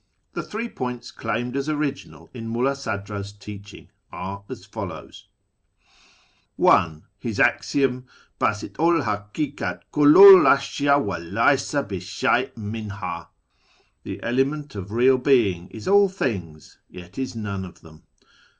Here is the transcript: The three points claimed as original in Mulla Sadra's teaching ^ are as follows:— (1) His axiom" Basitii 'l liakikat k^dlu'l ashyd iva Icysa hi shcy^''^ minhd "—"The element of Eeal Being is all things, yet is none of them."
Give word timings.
The 0.33 0.41
three 0.41 0.67
points 0.67 1.11
claimed 1.11 1.55
as 1.55 1.69
original 1.69 2.31
in 2.33 2.47
Mulla 2.47 2.75
Sadra's 2.75 3.31
teaching 3.31 3.83
^ 3.85 3.89
are 4.11 4.43
as 4.49 4.65
follows:— 4.65 5.27
(1) 6.55 7.03
His 7.19 7.39
axiom" 7.39 8.07
Basitii 8.41 8.79
'l 8.79 8.99
liakikat 9.03 9.81
k^dlu'l 9.93 10.49
ashyd 10.49 10.87
iva 10.87 11.39
Icysa 11.39 11.87
hi 11.87 12.47
shcy^''^ 12.47 12.53
minhd 12.55 12.97
"—"The 14.03 14.23
element 14.23 14.73
of 14.73 14.87
Eeal 14.89 15.21
Being 15.23 15.67
is 15.67 15.87
all 15.87 16.09
things, 16.09 16.79
yet 16.89 17.19
is 17.19 17.35
none 17.35 17.63
of 17.63 17.81
them." 17.81 18.01